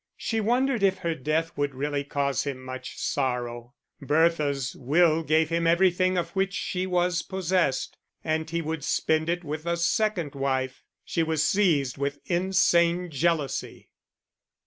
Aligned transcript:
She 0.17 0.41
wondered 0.41 0.81
if 0.81 0.97
her 1.05 1.13
death 1.13 1.55
would 1.55 1.75
really 1.75 2.03
cause 2.03 2.43
him 2.43 2.65
much 2.65 2.97
sorrow; 2.97 3.75
Bertha's 4.01 4.75
will 4.75 5.21
gave 5.21 5.49
him 5.49 5.67
everything 5.67 6.17
of 6.17 6.31
which 6.31 6.53
she 6.53 6.87
was 6.87 7.21
possessed, 7.21 7.97
and 8.23 8.49
he 8.49 8.63
would 8.63 8.83
spend 8.83 9.29
it 9.29 9.43
with 9.43 9.67
a 9.67 9.77
second 9.77 10.33
wife. 10.33 10.83
She 11.05 11.21
was 11.21 11.43
seized 11.47 11.99
with 11.99 12.17
insane 12.25 13.11
jealousy. 13.11 13.91